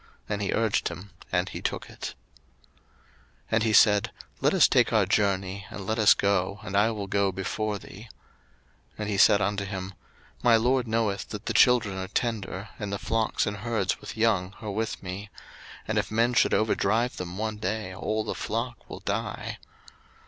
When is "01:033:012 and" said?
3.51-3.63